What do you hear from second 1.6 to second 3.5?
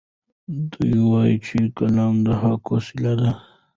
قلم د حق وسیله ده.